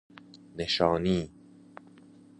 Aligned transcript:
نشانی 0.57 1.29